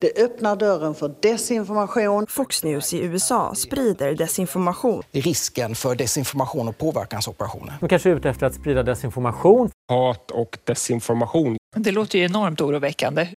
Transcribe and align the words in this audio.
Det 0.00 0.18
öppnar 0.18 0.56
dörren 0.56 0.94
för 0.94 1.14
desinformation. 1.22 2.26
Fox 2.26 2.64
News 2.64 2.94
i 2.94 2.98
USA 2.98 3.54
sprider 3.54 4.14
desinformation. 4.14 5.02
Risken 5.12 5.74
för 5.74 5.94
desinformation 5.94 6.68
och 6.68 6.78
påverkansoperationer. 6.78 7.74
De 7.80 7.88
kanske 7.88 8.10
är 8.10 8.16
ute 8.16 8.30
efter 8.30 8.46
att 8.46 8.54
sprida 8.54 8.82
desinformation. 8.82 9.70
Hat 9.88 10.30
och 10.30 10.58
desinformation. 10.64 11.56
Det 11.76 11.90
låter 11.92 12.18
ju 12.18 12.24
enormt 12.24 12.60
oroväckande. 12.60 13.28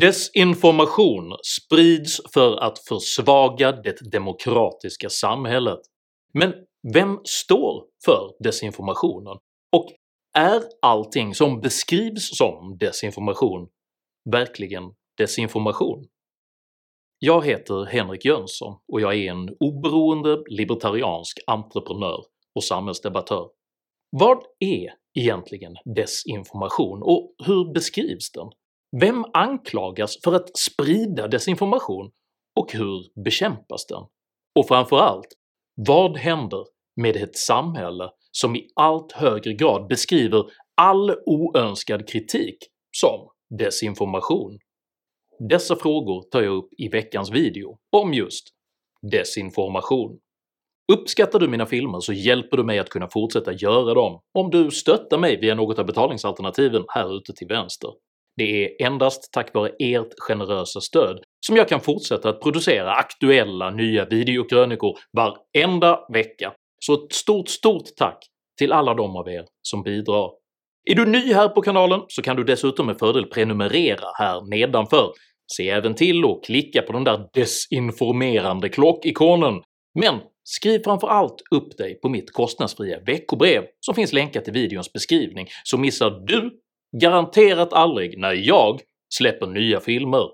Desinformation 0.00 1.36
sprids 1.42 2.20
för 2.34 2.56
att 2.56 2.78
försvaga 2.78 3.72
det 3.72 4.10
demokratiska 4.10 5.10
samhället. 5.10 5.80
Men 6.34 6.52
vem 6.94 7.18
står 7.24 7.84
för 8.04 8.42
desinformationen? 8.44 9.36
Och 9.76 9.86
är 10.38 10.62
allting 10.82 11.34
som 11.34 11.60
beskrivs 11.60 12.36
som 12.36 12.76
desinformation 12.80 13.68
verkligen 14.30 14.82
desinformation? 15.16 16.06
Jag 17.18 17.44
heter 17.44 17.84
Henrik 17.84 18.24
Jönsson 18.24 18.76
och 18.92 19.00
jag 19.00 19.14
är 19.14 19.30
en 19.30 19.48
oberoende 19.60 20.42
libertariansk 20.50 21.38
entreprenör 21.46 22.24
och 22.54 22.64
samhällsdebattör. 22.64 23.48
Vad 24.10 24.38
är 24.58 24.92
egentligen 25.18 25.74
desinformation 25.96 27.02
och 27.02 27.34
hur 27.46 27.72
beskrivs 27.72 28.32
den? 28.32 28.48
Vem 29.00 29.24
anklagas 29.32 30.16
för 30.24 30.34
att 30.34 30.56
sprida 30.56 31.28
desinformation 31.28 32.10
och 32.60 32.72
hur 32.72 33.22
bekämpas 33.24 33.86
den? 33.86 34.02
Och 34.58 34.68
framförallt, 34.68 35.28
vad 35.74 36.16
händer 36.16 36.64
med 37.00 37.16
ett 37.16 37.36
samhälle 37.36 38.10
som 38.30 38.56
i 38.56 38.68
allt 38.74 39.12
högre 39.12 39.52
grad 39.52 39.88
beskriver 39.88 40.44
all 40.76 41.10
oönskad 41.26 42.08
kritik 42.08 42.58
som 42.96 43.28
desinformation? 43.58 44.58
Dessa 45.38 45.76
frågor 45.76 46.22
tar 46.22 46.42
jag 46.42 46.54
upp 46.54 46.68
i 46.78 46.88
veckans 46.88 47.30
video 47.30 47.78
om 47.96 48.14
just 48.14 48.48
desinformation. 49.10 50.18
Uppskattar 50.92 51.38
du 51.38 51.48
mina 51.48 51.66
filmer 51.66 52.00
så 52.00 52.12
hjälper 52.12 52.56
du 52.56 52.64
mig 52.64 52.78
att 52.78 52.88
kunna 52.88 53.08
fortsätta 53.08 53.52
göra 53.52 53.94
dem 53.94 54.20
om 54.38 54.50
du 54.50 54.70
stöttar 54.70 55.18
mig 55.18 55.40
via 55.40 55.54
något 55.54 55.78
av 55.78 55.86
betalningsalternativen 55.86 56.84
här 56.88 57.16
ute 57.16 57.32
till 57.32 57.48
vänster. 57.48 57.90
Det 58.36 58.64
är 58.64 58.86
endast 58.86 59.32
tack 59.32 59.54
vare 59.54 59.70
ert 59.78 60.14
generösa 60.18 60.80
stöd 60.80 61.24
som 61.46 61.56
jag 61.56 61.68
kan 61.68 61.80
fortsätta 61.80 62.28
att 62.28 62.40
producera 62.40 62.92
aktuella 62.92 63.70
nya 63.70 64.04
videokrönikor 64.04 64.98
varenda 65.12 66.00
vecka, 66.12 66.52
så 66.80 66.94
ett 66.94 67.12
stort 67.12 67.48
stort 67.48 67.96
tack 67.96 68.18
till 68.58 68.72
alla 68.72 68.94
de 68.94 69.16
av 69.16 69.28
er 69.28 69.44
som 69.62 69.82
bidrar. 69.82 70.30
Är 70.90 70.94
du 70.94 71.06
ny 71.06 71.32
här 71.32 71.48
på 71.48 71.62
kanalen 71.62 72.00
så 72.08 72.22
kan 72.22 72.36
du 72.36 72.44
dessutom 72.44 72.86
med 72.86 72.98
fördel 72.98 73.26
prenumerera 73.26 74.06
här 74.18 74.50
nedanför. 74.50 75.12
Se 75.56 75.70
även 75.70 75.94
till 75.94 76.24
att 76.24 76.44
klicka 76.44 76.82
på 76.82 76.92
den 76.92 77.04
där 77.04 77.28
desinformerande 77.34 78.68
klockikonen, 78.68 79.62
men 80.00 80.20
skriv 80.44 80.80
framför 80.84 81.08
allt 81.08 81.42
upp 81.50 81.76
dig 81.78 82.00
på 82.00 82.08
mitt 82.08 82.32
kostnadsfria 82.32 83.00
veckobrev 83.06 83.62
som 83.80 83.94
finns 83.94 84.12
länkat 84.12 84.48
i 84.48 84.50
videons 84.50 84.92
beskrivning 84.92 85.46
så 85.64 85.78
missar 85.78 86.10
du 86.26 86.50
garanterat 87.00 87.72
aldrig 87.72 88.18
när 88.18 88.32
jag 88.32 88.80
släpper 89.14 89.46
nya 89.46 89.80
filmer. 89.80 90.28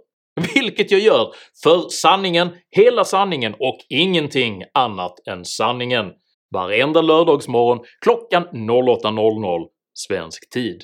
Vilket 0.55 0.91
jag 0.91 1.01
gör 1.01 1.33
för 1.63 1.89
sanningen, 1.89 2.49
hela 2.77 3.05
sanningen 3.05 3.55
och 3.59 3.79
ingenting 3.89 4.65
annat 4.75 5.15
än 5.29 5.45
sanningen 5.45 6.13
varenda 6.55 7.03
lördagsmorgon 7.03 7.85
klockan 8.01 8.45
08.00 8.45 9.67
svensk 9.95 10.51
tid. 10.51 10.83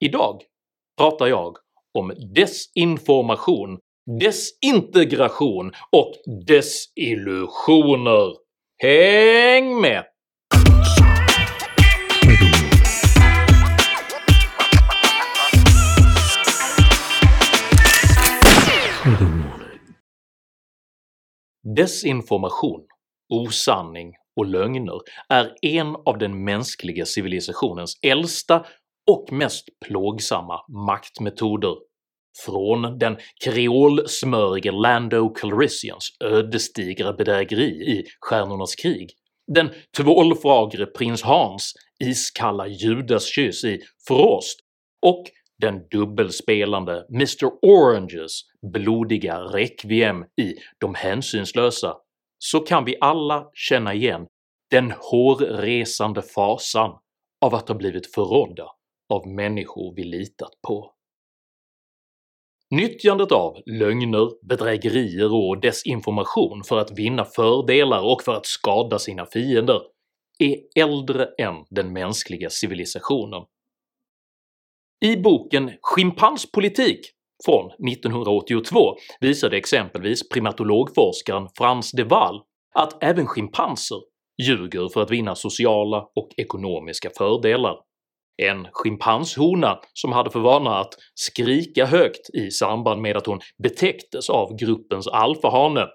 Idag 0.00 0.42
pratar 0.98 1.26
jag 1.26 1.56
om 1.98 2.12
desinformation, 2.34 3.78
desintegration 4.20 5.72
och 5.92 6.12
desillusioner. 6.46 8.36
Häng 8.82 9.80
med! 9.80 10.04
Desinformation, 21.76 22.86
osanning 23.28 24.12
och 24.40 24.46
lögner 24.46 25.00
är 25.28 25.54
en 25.62 25.96
av 26.06 26.18
den 26.18 26.44
mänskliga 26.44 27.06
civilisationens 27.06 27.98
äldsta 28.02 28.64
och 29.10 29.32
mest 29.32 29.68
plågsamma 29.86 30.60
maktmetoder. 30.86 31.74
Från 32.44 32.98
den 32.98 33.16
kreolsmörige 33.44 34.72
Lando 34.72 35.28
Calrissians 35.28 36.16
ödesdigra 36.24 37.12
bedrägeri 37.12 37.70
i 37.70 38.04
Stjärnornas 38.20 38.74
krig, 38.74 39.10
den 39.54 39.70
tvålfagre 39.96 40.86
prins 40.86 41.22
Hans 41.22 41.72
iskalla 42.04 42.66
judaskyss 42.66 43.64
i 43.64 43.80
Frost 44.08 44.60
och 45.06 45.24
den 45.58 45.88
dubbelspelande 45.90 47.06
Mr 47.14 47.50
Oranges 47.62 48.40
blodiga 48.72 49.38
requiem 49.38 50.24
i 50.40 50.54
De 50.78 50.94
hänsynslösa, 50.94 51.94
så 52.42 52.60
kan 52.60 52.84
vi 52.84 52.96
alla 53.00 53.50
känna 53.54 53.94
igen 53.94 54.26
den 54.70 54.90
hårresande 54.90 56.22
fasan 56.22 56.98
av 57.40 57.54
att 57.54 57.68
ha 57.68 57.74
blivit 57.74 58.14
förrådda 58.14 58.66
av 59.08 59.28
människor 59.28 59.94
vi 59.96 60.04
litat 60.04 60.52
på. 60.68 60.94
Nyttjandet 62.70 63.32
av 63.32 63.62
lögner, 63.66 64.46
bedrägerier 64.46 65.32
och 65.32 65.60
desinformation 65.60 66.64
för 66.64 66.78
att 66.78 66.98
vinna 66.98 67.24
fördelar 67.24 68.12
och 68.12 68.22
för 68.22 68.34
att 68.34 68.46
skada 68.46 68.98
sina 68.98 69.26
fiender 69.26 69.80
är 70.38 70.82
äldre 70.82 71.28
än 71.38 71.64
den 71.70 71.92
mänskliga 71.92 72.50
civilisationen. 72.50 73.42
I 75.04 75.16
boken 75.16 75.72
“Schimpanspolitik” 75.82 77.00
från 77.44 77.66
1982 77.66 78.96
visade 79.20 79.56
exempelvis 79.56 80.28
primatologforskaren 80.28 81.48
Frans 81.58 81.92
de 81.92 82.04
Waal 82.04 82.42
att 82.74 83.02
även 83.02 83.26
schimpanser 83.26 83.98
ljuger 84.42 84.88
för 84.88 85.02
att 85.02 85.10
vinna 85.10 85.34
sociala 85.34 85.98
och 85.98 86.28
ekonomiska 86.36 87.10
fördelar. 87.18 87.76
En 88.42 88.66
schimpanshona 88.72 89.78
som 89.92 90.12
hade 90.12 90.30
för 90.30 90.40
vana 90.40 90.78
att 90.78 90.94
skrika 91.14 91.86
högt 91.86 92.30
i 92.34 92.50
samband 92.50 93.02
med 93.02 93.16
att 93.16 93.26
hon 93.26 93.40
betäcktes 93.62 94.30
av 94.30 94.56
gruppens 94.56 95.08
alfahane 95.08 95.86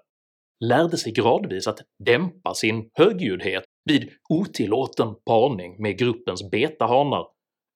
lärde 0.66 0.98
sig 0.98 1.12
gradvis 1.12 1.68
att 1.68 1.80
dämpa 2.06 2.54
sin 2.54 2.90
högljuddhet 2.94 3.64
vid 3.86 4.10
otillåten 4.30 5.08
parning 5.26 5.82
med 5.82 5.98
gruppens 6.00 6.50
betahanar 6.52 7.26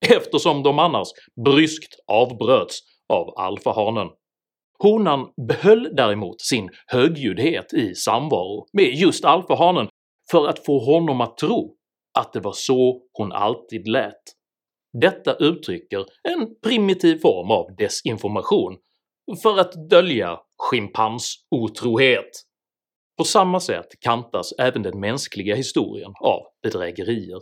eftersom 0.09 0.63
de 0.63 0.79
annars 0.79 1.07
bryskt 1.45 1.95
avbröts 2.07 2.79
av 3.09 3.33
alfahanen. 3.37 4.07
Honan 4.79 5.27
behöll 5.47 5.89
däremot 5.95 6.41
sin 6.41 6.69
högljuddhet 6.87 7.73
i 7.73 7.95
samvaro 7.95 8.65
med 8.73 8.93
just 8.93 9.25
alfahanen 9.25 9.87
för 10.31 10.47
att 10.47 10.65
få 10.65 10.79
honom 10.79 11.21
att 11.21 11.37
tro 11.37 11.75
att 12.19 12.33
det 12.33 12.39
var 12.39 12.53
så 12.53 13.01
hon 13.13 13.31
alltid 13.31 13.87
lät. 13.87 14.21
Detta 15.01 15.35
uttrycker 15.35 16.05
en 16.23 16.55
primitiv 16.63 17.19
form 17.19 17.51
av 17.51 17.75
desinformation 17.75 18.77
för 19.43 19.59
att 19.59 19.89
dölja 19.89 20.39
schimpansotrohet. 20.57 22.29
På 23.17 23.23
samma 23.23 23.59
sätt 23.59 23.87
kantas 23.99 24.53
även 24.59 24.83
den 24.83 24.99
mänskliga 24.99 25.55
historien 25.55 26.13
av 26.21 26.41
bedrägerier. 26.63 27.39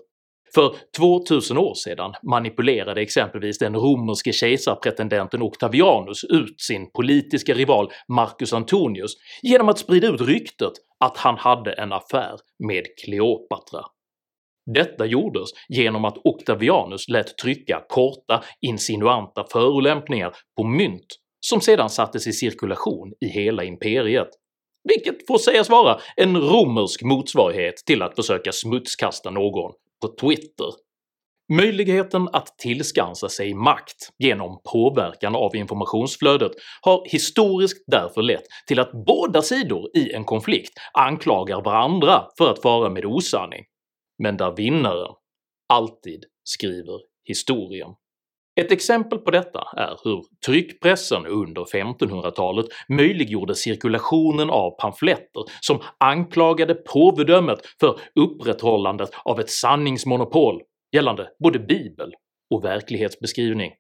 För 0.56 0.75
2000 0.97 1.58
år 1.58 1.74
sedan 1.74 2.13
manipulerade 2.24 3.02
exempelvis 3.02 3.58
den 3.58 3.75
romerske 3.75 4.34
kejsarpretendenten 4.34 5.41
Octavianus 5.41 6.24
ut 6.24 6.62
sin 6.62 6.91
politiska 6.91 7.53
rival 7.53 7.91
Marcus 8.08 8.53
Antonius 8.53 9.12
genom 9.41 9.70
att 9.70 9.79
sprida 9.79 10.08
ut 10.08 10.22
ryktet 10.22 10.73
att 10.99 11.17
han 11.17 11.38
hade 11.38 11.72
en 11.72 11.94
affär 11.94 12.35
med 12.67 12.84
Kleopatra. 13.03 13.82
Detta 14.73 15.05
gjordes 15.05 15.49
genom 15.70 16.05
att 16.05 16.17
Octavianus 16.23 17.09
lät 17.09 17.38
trycka 17.38 17.84
korta 17.90 18.43
insinuanta 18.61 19.46
förolämpningar 19.52 20.35
på 20.58 20.64
mynt 20.64 21.08
som 21.40 21.61
sedan 21.61 21.90
sattes 21.90 22.28
i 22.28 22.34
cirkulation 22.34 23.14
i 23.20 23.28
hela 23.28 23.64
imperiet, 23.64 24.29
vilket 24.84 25.28
får 25.28 25.38
sägas 25.38 25.70
vara 25.70 26.00
en 26.16 26.38
romersk 26.38 27.03
motsvarighet 27.03 27.76
till 27.85 28.02
att 28.02 28.16
försöka 28.16 28.52
smutskasta 28.52 29.29
någon 29.29 29.72
på 30.02 30.08
Twitter. 30.08 30.73
Möjligheten 31.53 32.29
att 32.34 32.58
tillskansa 32.58 33.29
sig 33.29 33.53
makt 33.53 34.09
genom 34.17 34.61
påverkan 34.72 35.35
av 35.35 35.55
informationsflödet 35.55 36.52
har 36.82 37.03
historiskt 37.05 37.84
därför 37.88 38.22
lett 38.22 38.44
till 38.67 38.79
att 38.79 38.91
båda 39.05 39.41
sidor 39.41 39.97
i 39.97 40.14
en 40.14 40.23
konflikt 40.23 40.73
anklagar 40.94 41.61
varandra 41.61 42.28
för 42.38 42.52
att 42.52 42.61
fara 42.61 42.90
med 42.90 43.05
osanning, 43.05 43.66
men 44.23 44.38
där 44.38 44.55
vinnaren 44.55 45.14
alltid 45.73 46.26
skriver 46.43 47.00
historien. 47.23 47.90
Ett 48.61 48.71
exempel 48.71 49.19
på 49.19 49.31
detta 49.31 49.63
är 49.77 49.99
hur 50.03 50.23
tryckpressen 50.45 51.25
under 51.25 51.61
1500-talet 51.61 52.65
möjliggjorde 52.89 53.55
cirkulationen 53.55 54.49
av 54.49 54.71
pamfletter 54.71 55.43
som 55.61 55.79
anklagade 55.97 56.73
påvedömet 56.75 57.59
för 57.79 57.99
upprätthållandet 58.15 59.09
av 59.25 59.39
ett 59.39 59.49
sanningsmonopol 59.49 60.61
gällande 60.95 61.27
både 61.43 61.59
bibel 61.59 62.13
och 62.55 62.63
verklighetsbeskrivning. 62.63 63.71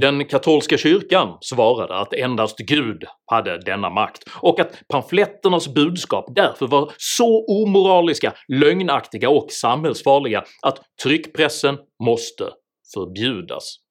Den 0.00 0.24
katolska 0.24 0.78
kyrkan 0.78 1.38
svarade 1.40 1.96
att 1.96 2.14
endast 2.14 2.58
Gud 2.58 3.04
hade 3.30 3.58
denna 3.58 3.90
makt 3.90 4.22
och 4.40 4.60
att 4.60 4.82
pamfletternas 4.88 5.74
budskap 5.74 6.24
därför 6.34 6.66
var 6.66 6.92
så 6.96 7.44
omoraliska, 7.62 8.32
lögnaktiga 8.48 9.28
och 9.28 9.50
samhällsfarliga 9.50 10.44
att 10.62 10.78
tryckpressen 11.02 11.78
måste 12.04 12.44
förbjudas. 12.94 13.83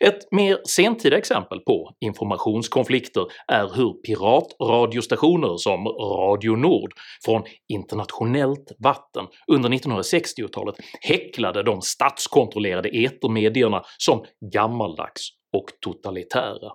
Ett 0.00 0.32
mer 0.32 0.58
sentida 0.68 1.18
exempel 1.18 1.60
på 1.60 1.90
informationskonflikter 2.00 3.26
är 3.52 3.76
hur 3.76 3.92
piratradiostationer 3.92 5.56
som 5.56 5.86
Radio 5.86 6.56
Nord 6.56 6.92
från 7.24 7.42
internationellt 7.68 8.72
vatten 8.78 9.26
under 9.52 9.68
1960-talet 9.68 10.74
häcklade 11.00 11.62
de 11.62 11.82
statskontrollerade 11.82 12.88
etermedierna 12.88 13.82
som 13.98 14.24
gammaldags 14.52 15.28
och 15.56 15.66
totalitära. 15.80 16.72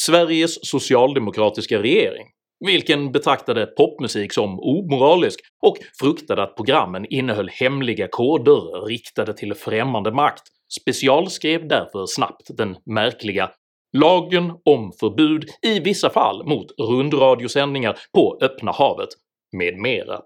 Sveriges 0.00 0.70
socialdemokratiska 0.70 1.82
regering 1.82 2.26
vilken 2.66 3.12
betraktade 3.12 3.66
popmusik 3.66 4.32
som 4.32 4.60
omoralisk 4.60 5.40
och 5.62 5.76
fruktade 6.00 6.42
att 6.42 6.56
programmen 6.56 7.06
innehöll 7.10 7.48
hemliga 7.48 8.08
koder 8.08 8.86
riktade 8.86 9.34
till 9.34 9.54
främmande 9.54 10.12
makt 10.12 10.42
specialskrev 10.80 11.68
därför 11.68 12.06
snabbt 12.06 12.50
den 12.56 12.76
märkliga 12.86 13.50
“Lagen 13.96 14.52
om 14.64 14.92
förbud 15.00 15.44
i 15.62 15.80
vissa 15.80 16.10
fall 16.10 16.46
mot 16.46 16.66
rundradiosändningar 16.80 17.98
på 18.14 18.38
öppna 18.42 18.72
havet” 18.72 19.08
med 19.56 19.76
mera. 19.76 20.20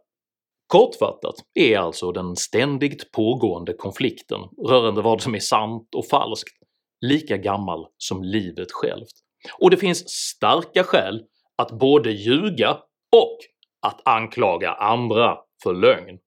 Kortfattat 0.67 1.35
är 1.55 1.79
alltså 1.79 2.13
den 2.13 2.37
ständigt 2.37 3.13
pågående 3.13 3.73
konflikten 3.73 4.41
rörande 4.69 5.03
vad 5.03 5.23
som 5.23 5.35
är 5.35 5.39
sant 5.39 5.95
och 5.97 6.07
falskt 6.07 6.57
lika 7.01 7.37
gammal 7.37 7.87
som 7.99 8.23
livet 8.23 8.73
självt, 8.73 9.13
och 9.59 9.71
det 9.71 9.77
finns 9.77 10.09
starka 10.09 10.85
skäl 10.85 11.23
att 11.57 11.71
både 11.71 12.11
ljuga 12.11 12.71
och 13.17 13.39
att 13.87 14.01
anklaga 14.05 14.73
andra 14.73 15.39
för 15.63 15.75
lögn. 15.75 16.19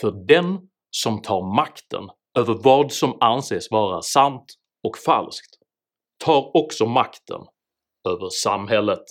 För 0.00 0.26
den 0.26 0.58
som 0.90 1.22
tar 1.22 1.56
makten 1.56 2.10
över 2.38 2.54
vad 2.54 2.92
som 2.92 3.16
anses 3.20 3.70
vara 3.70 4.02
sant 4.02 4.44
och 4.88 4.98
falskt 4.98 5.58
tar 6.24 6.56
också 6.56 6.86
makten 6.86 7.40
över 8.08 8.28
samhället. 8.28 9.04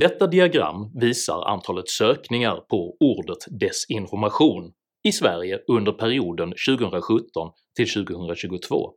Detta 0.00 0.26
diagram 0.26 0.92
visar 0.94 1.42
antalet 1.42 1.88
sökningar 1.88 2.56
på 2.56 2.96
ordet 3.00 3.60
“desinformation” 3.60 4.72
i 5.04 5.12
Sverige 5.12 5.60
under 5.68 5.92
perioden 5.92 6.52
2017 6.68 7.50
till 7.76 7.88
2022. 7.88 8.92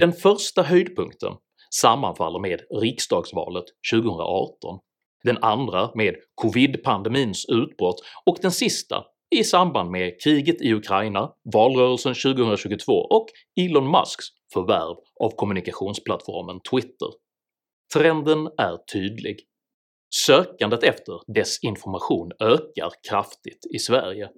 Den 0.00 0.12
första 0.12 0.62
höjdpunkten 0.62 1.32
sammanfaller 1.74 2.38
med 2.38 2.60
riksdagsvalet 2.80 3.64
2018 3.92 4.80
den 5.24 5.38
andra 5.42 5.90
med 5.94 6.14
covid-pandemins 6.34 7.46
utbrott 7.48 8.00
och 8.26 8.38
den 8.42 8.52
sista 8.52 9.04
i 9.30 9.44
samband 9.44 9.90
med 9.90 10.22
kriget 10.22 10.62
i 10.62 10.72
Ukraina, 10.72 11.32
valrörelsen 11.54 12.14
2022 12.14 12.92
och 12.92 13.26
Elon 13.60 13.90
Musks 13.90 14.26
förvärv 14.52 14.96
av 15.20 15.30
kommunikationsplattformen 15.36 16.60
Twitter. 16.70 17.08
Trenden 17.94 18.46
är 18.58 18.76
tydlig. 18.92 19.40
Sökandet 20.14 20.82
efter 20.82 21.34
desinformation 21.34 22.32
ökar 22.40 22.90
kraftigt 23.08 23.66
i 23.74 23.78
Sverige. 23.78 24.28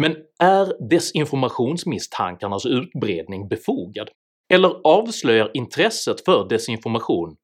Men 0.00 0.16
är 0.38 0.88
desinformationsmisstankarnas 0.90 2.66
utbredning 2.66 3.48
befogad? 3.48 4.08
Eller 4.52 4.80
avslöjar 4.84 5.50
intresset 5.54 6.24
för 6.24 6.48
desinformation 6.48 7.36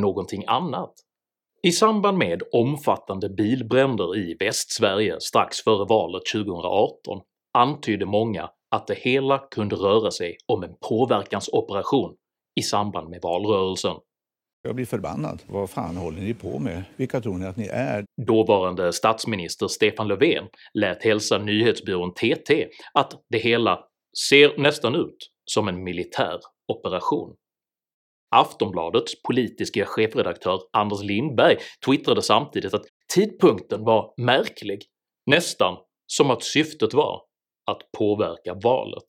någonting 0.00 0.44
annat? 0.46 0.94
I 1.62 1.72
samband 1.72 2.18
med 2.18 2.42
omfattande 2.52 3.28
bilbränder 3.28 4.16
i 4.16 4.36
Västsverige 4.40 5.20
strax 5.20 5.60
före 5.60 5.86
valet 5.88 6.22
2018 6.32 7.20
antydde 7.58 8.06
många 8.06 8.50
att 8.70 8.86
det 8.86 8.94
hela 8.94 9.38
kunde 9.38 9.76
röra 9.76 10.10
sig 10.10 10.36
om 10.46 10.62
en 10.62 10.74
påverkansoperation 10.88 12.16
i 12.60 12.62
samband 12.62 13.08
med 13.08 13.20
valrörelsen. 13.22 13.96
Jag 14.62 14.74
blir 14.74 14.86
förbannad. 14.86 15.42
Vad 15.46 15.70
fan 15.70 15.96
håller 15.96 16.20
ni 16.20 16.34
på 16.34 16.58
med? 16.58 16.82
Vilka 16.96 17.20
tror 17.20 17.38
ni 17.38 17.46
att 17.46 17.56
ni 17.56 17.66
är? 17.66 18.04
Dåvarande 18.26 18.92
statsminister 18.92 19.68
Stefan 19.68 20.08
Löfven 20.08 20.44
lät 20.74 21.04
hälsa 21.04 21.38
nyhetsbyrån 21.38 22.14
TT 22.14 22.68
att 22.94 23.12
det 23.28 23.38
hela 23.38 23.80
“ser 24.28 24.58
nästan 24.58 24.94
ut 24.94 25.30
som 25.44 25.68
en 25.68 25.84
militär 25.84 26.38
operation”. 26.72 27.34
Aftonbladets 28.30 29.22
politiska 29.22 29.86
chefredaktör 29.86 30.60
Anders 30.72 31.02
Lindberg 31.02 31.56
twittrade 31.86 32.22
samtidigt 32.22 32.74
att 32.74 32.84
tidpunkten 33.14 33.84
var 33.84 34.14
märklig, 34.16 34.82
nästan 35.26 35.76
som 36.06 36.30
att 36.30 36.42
syftet 36.42 36.94
var 36.94 37.22
att 37.70 37.92
påverka 37.98 38.54
valet. 38.54 39.04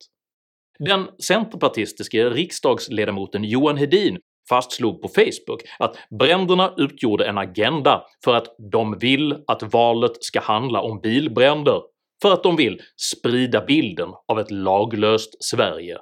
Den 0.80 1.08
centerpartistiske 1.24 2.30
riksdagsledamoten 2.30 3.44
Johan 3.44 3.78
Hedin 3.78 4.18
fastslog 4.50 5.02
på 5.02 5.08
Facebook 5.08 5.62
att 5.80 5.96
bränderna 6.20 6.74
utgjorde 6.78 7.26
en 7.26 7.38
agenda 7.38 8.04
för 8.24 8.36
att 8.36 8.56
de 8.72 8.98
vill 9.00 9.44
att 9.48 9.74
valet 9.74 10.24
ska 10.24 10.40
handla 10.40 10.82
om 10.82 11.00
bilbränder, 11.02 11.82
för 12.22 12.34
att 12.34 12.44
de 12.44 12.56
vill 12.56 12.82
sprida 12.98 13.66
bilden 13.66 14.10
av 14.28 14.40
ett 14.40 14.52
laglöst 14.52 15.44
Sverige 15.44 15.98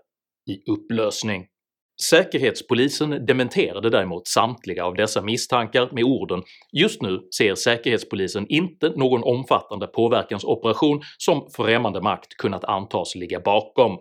i 0.49 0.71
upplösning. 0.71 1.45
Säkerhetspolisen 2.09 3.25
dementerade 3.25 3.89
däremot 3.89 4.27
samtliga 4.27 4.85
av 4.85 4.95
dessa 4.95 5.21
misstankar 5.21 5.89
med 5.91 6.03
orden 6.03 6.43
“Just 6.71 7.01
nu 7.01 7.19
ser 7.37 7.55
Säkerhetspolisen 7.55 8.45
inte 8.49 8.89
någon 8.89 9.23
omfattande 9.23 9.87
påverkansoperation 9.87 11.01
som 11.17 11.47
främmande 11.55 12.01
makt 12.01 12.37
kunnat 12.37 12.63
antas 12.63 13.15
ligga 13.15 13.39
bakom”. 13.39 13.97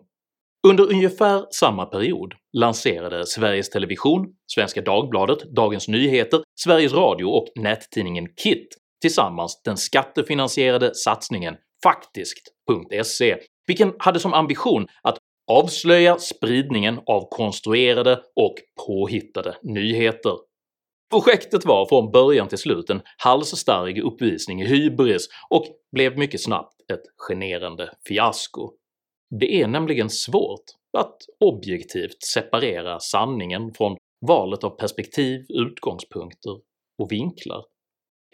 Under 0.67 0.93
ungefär 0.93 1.47
samma 1.51 1.87
period 1.87 2.35
lanserade 2.53 3.27
Sveriges 3.27 3.71
Television, 3.71 4.27
Svenska 4.47 4.81
Dagbladet, 4.83 5.39
Dagens 5.57 5.89
Nyheter, 5.89 6.43
Sveriges 6.61 6.93
Radio 6.93 7.27
och 7.27 7.47
nättidningen 7.57 8.27
KIT 8.43 8.69
tillsammans 9.01 9.63
den 9.65 9.77
skattefinansierade 9.77 10.95
satsningen 10.95 11.57
Faktiskt.se, 11.83 13.37
vilken 13.67 13.93
hade 13.99 14.21
som 14.21 14.35
ambition 14.35 14.87
att 15.03 15.19
avslöja 15.53 16.19
spridningen 16.19 17.01
av 17.07 17.29
konstruerade 17.31 18.21
och 18.37 18.55
påhittade 18.87 19.57
nyheter. 19.63 20.37
Projektet 21.11 21.65
var 21.65 21.87
från 21.89 22.11
början 22.11 22.49
till 22.49 22.59
slut 22.59 22.91
en 22.91 23.03
halsstarrig 23.19 23.99
uppvisning 23.99 24.63
i 24.63 24.67
hybris 24.67 25.29
och 25.51 25.67
blev 25.93 26.19
mycket 26.19 26.43
snabbt 26.43 26.91
ett 26.93 27.03
generande 27.29 27.91
fiasko. 28.09 28.71
Det 29.31 29.63
är 29.63 29.67
nämligen 29.67 30.11
svårt 30.11 30.65
att 30.99 31.17
objektivt 31.41 32.23
separera 32.23 33.01
sanningen 33.01 33.75
från 33.75 33.97
valet 34.27 34.65
av 34.65 34.71
perspektiv, 34.71 35.41
utgångspunkter 35.49 36.53
och 36.99 37.13
vinklar. 37.13 37.65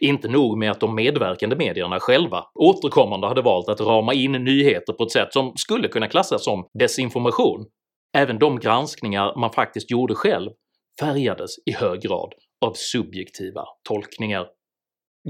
Inte 0.00 0.28
nog 0.28 0.58
med 0.58 0.70
att 0.70 0.80
de 0.80 0.94
medverkande 0.94 1.56
medierna 1.56 2.00
själva 2.00 2.44
återkommande 2.54 3.26
hade 3.26 3.42
valt 3.42 3.68
att 3.68 3.80
rama 3.80 4.14
in 4.14 4.32
nyheter 4.32 4.92
på 4.92 5.04
ett 5.04 5.12
sätt 5.12 5.32
som 5.32 5.52
skulle 5.56 5.88
kunna 5.88 6.08
klassas 6.08 6.44
som 6.44 6.68
desinformation, 6.78 7.66
även 8.16 8.38
de 8.38 8.58
granskningar 8.58 9.36
man 9.36 9.52
faktiskt 9.52 9.90
gjorde 9.90 10.14
själv 10.14 10.50
färgades 11.00 11.50
i 11.66 11.72
hög 11.72 12.00
grad 12.00 12.34
av 12.64 12.72
subjektiva 12.72 13.64
tolkningar. 13.88 14.46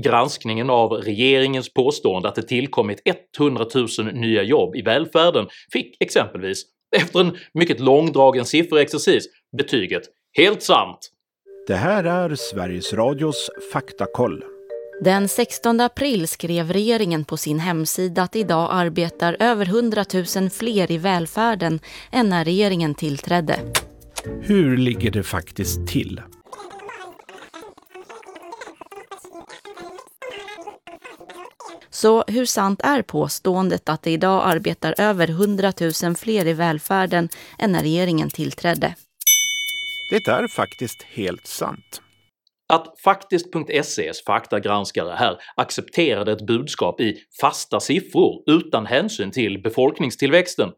Granskningen 0.04 0.70
av 0.70 0.92
regeringens 0.92 1.74
påstående 1.74 2.28
att 2.28 2.34
det 2.34 2.42
tillkommit 2.42 3.02
100 3.38 3.66
000 3.74 3.88
nya 4.14 4.42
jobb 4.42 4.76
i 4.76 4.82
välfärden 4.82 5.46
fick 5.72 5.96
exempelvis, 6.00 6.62
efter 6.96 7.20
en 7.20 7.36
mycket 7.54 7.80
långdragen 7.80 8.44
sifferexercis, 8.44 9.24
betyget 9.56 10.02
“helt 10.36 10.62
sant”. 10.62 11.10
Det 11.66 11.74
här 11.74 12.04
är 12.04 12.34
Sveriges 12.34 12.92
Radios 12.92 13.50
Faktakoll. 13.72 14.44
Den 15.04 15.28
16 15.28 15.80
april 15.80 16.28
skrev 16.28 16.72
regeringen 16.72 17.24
på 17.24 17.36
sin 17.36 17.58
hemsida 17.58 18.22
att 18.22 18.36
idag 18.36 18.68
arbetar 18.72 19.36
över 19.40 19.66
100 19.66 20.04
000 20.36 20.50
fler 20.50 20.90
i 20.90 20.98
välfärden 20.98 21.80
än 22.12 22.28
när 22.28 22.44
regeringen 22.44 22.94
tillträdde. 22.94 23.58
Hur 24.42 24.76
ligger 24.76 25.10
det 25.10 25.22
faktiskt 25.22 25.88
till? 25.88 26.20
Så 32.02 32.24
hur 32.26 32.44
sant 32.44 32.80
är 32.84 33.02
påståendet 33.02 33.88
att 33.88 34.02
det 34.02 34.10
idag 34.10 34.42
arbetar 34.44 34.94
över 34.98 35.30
100 35.30 35.72
000 36.02 36.14
fler 36.16 36.46
i 36.46 36.52
välfärden 36.52 37.28
än 37.58 37.72
när 37.72 37.82
regeringen 37.82 38.30
tillträdde? 38.30 38.94
Det 40.10 40.30
är 40.30 40.48
faktiskt 40.48 41.02
helt 41.02 41.46
sant. 41.46 42.02
Att 42.72 43.00
Faktiskt.ses 43.00 44.24
faktagranskare 44.24 45.14
här 45.14 45.36
accepterade 45.56 46.32
ett 46.32 46.46
budskap 46.46 47.00
i 47.00 47.16
fasta 47.40 47.80
siffror 47.80 48.42
utan 48.46 48.86
hänsyn 48.86 49.30
till 49.30 49.62
befolkningstillväxten 49.62 50.70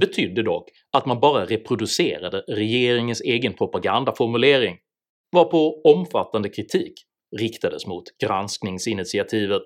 betydde 0.00 0.42
dock 0.42 0.68
att 0.92 1.06
man 1.06 1.20
bara 1.20 1.44
reproducerade 1.44 2.38
regeringens 2.48 3.20
egen 3.20 3.54
propagandaformulering, 3.54 4.76
varpå 5.32 5.82
omfattande 5.84 6.48
kritik 6.48 6.94
riktades 7.36 7.86
mot 7.86 8.04
granskningsinitiativet. 8.24 9.62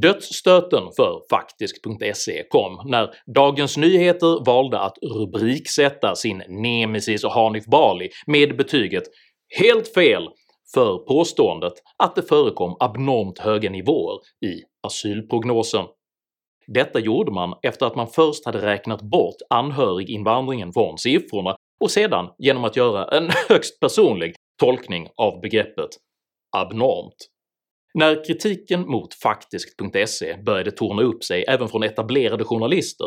Dödsstöten 0.00 0.82
för 0.96 1.20
Faktisk.se 1.30 2.42
kom 2.48 2.82
när 2.84 3.14
Dagens 3.34 3.76
Nyheter 3.76 4.44
valde 4.44 4.78
att 4.80 4.98
rubriksätta 5.02 6.14
sin 6.14 6.42
nemesis 6.48 7.24
Hanif 7.24 7.64
Bali 7.64 8.08
med 8.26 8.56
betyget 8.56 9.02
“Helt 9.58 9.94
fel” 9.94 10.28
för 10.74 10.98
påståendet 10.98 11.72
att 11.98 12.14
det 12.14 12.22
förekom 12.22 12.76
abnormt 12.80 13.38
höga 13.38 13.70
nivåer 13.70 14.18
i 14.46 14.62
asylprognosen. 14.86 15.84
Detta 16.66 17.00
gjorde 17.00 17.32
man 17.32 17.54
efter 17.62 17.86
att 17.86 17.96
man 17.96 18.08
först 18.08 18.46
hade 18.46 18.66
räknat 18.66 19.02
bort 19.02 19.36
anhöriginvandringen 19.50 20.72
från 20.72 20.98
siffrorna 20.98 21.56
och 21.80 21.90
sedan 21.90 22.28
genom 22.38 22.64
att 22.64 22.76
göra 22.76 23.18
en 23.18 23.30
högst 23.48 23.80
personlig 23.80 24.34
tolkning 24.60 25.08
av 25.16 25.40
begreppet 25.40 25.90
“abnormt”. 26.56 27.35
När 27.98 28.24
kritiken 28.24 28.88
mot 28.88 29.14
Faktiskt.se 29.14 30.36
började 30.36 30.70
torna 30.70 31.02
upp 31.02 31.24
sig 31.24 31.44
även 31.48 31.68
från 31.68 31.82
etablerade 31.82 32.44
journalister 32.44 33.06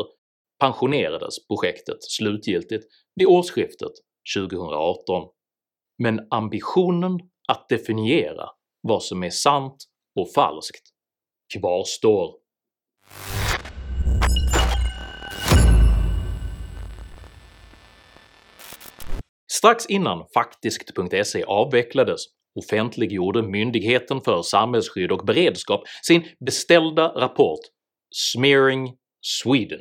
pensionerades 0.60 1.46
projektet 1.46 1.96
slutgiltigt 2.02 2.84
vid 3.14 3.26
årsskiftet 3.26 3.92
2018. 4.36 5.28
Men 6.02 6.26
ambitionen 6.30 7.20
att 7.48 7.68
definiera 7.68 8.48
vad 8.82 9.02
som 9.02 9.22
är 9.22 9.30
sant 9.30 9.76
och 10.20 10.32
falskt 10.32 10.82
kvarstår. 11.54 12.34
Strax 19.52 19.86
innan 19.86 20.24
Faktiskt.se 20.34 21.44
avvecklades 21.44 22.39
offentliggjorde 22.54 23.42
Myndigheten 23.42 24.20
för 24.20 24.42
samhällsskydd 24.42 25.12
och 25.12 25.26
beredskap 25.26 25.82
sin 26.02 26.24
beställda 26.46 27.08
rapport 27.08 27.60
“Smearing 28.14 28.94
Sweden”. 29.20 29.80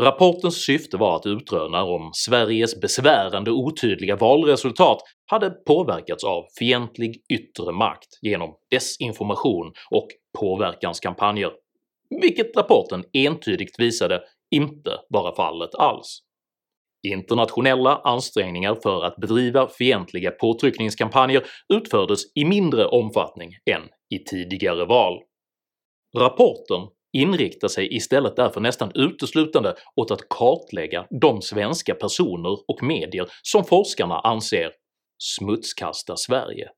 Rapportens 0.00 0.64
syfte 0.64 0.96
var 0.96 1.16
att 1.16 1.26
utröna 1.26 1.84
om 1.84 2.10
Sveriges 2.14 2.80
besvärande 2.80 3.50
otydliga 3.50 4.16
valresultat 4.16 5.02
hade 5.26 5.50
påverkats 5.50 6.24
av 6.24 6.44
fientlig 6.58 7.22
yttre 7.28 7.72
makt 7.72 8.18
genom 8.22 8.54
desinformation 8.70 9.72
och 9.90 10.08
påverkanskampanjer, 10.38 11.50
vilket 12.20 12.56
rapporten 12.56 13.04
entydigt 13.12 13.80
visade 13.80 14.22
inte 14.50 14.90
vara 15.08 15.34
fallet 15.34 15.74
alls. 15.74 16.22
Internationella 17.02 18.00
ansträngningar 18.04 18.74
för 18.82 19.04
att 19.04 19.16
bedriva 19.16 19.68
fientliga 19.68 20.30
påtryckningskampanjer 20.30 21.42
utfördes 21.74 22.20
i 22.34 22.44
mindre 22.44 22.86
omfattning 22.86 23.50
än 23.70 23.82
i 24.14 24.24
tidigare 24.24 24.84
val. 24.84 25.22
Rapporten 26.18 26.88
inriktar 27.12 27.68
sig 27.68 27.96
istället 27.96 28.36
därför 28.36 28.60
nästan 28.60 28.92
uteslutande 28.94 29.74
åt 29.96 30.10
att 30.10 30.28
kartlägga 30.28 31.06
de 31.20 31.42
svenska 31.42 31.94
personer 31.94 32.58
och 32.68 32.82
medier 32.82 33.26
som 33.42 33.64
forskarna 33.64 34.18
anser 34.18 34.70
smutskasta 35.22 36.16
Sverige. 36.16 36.68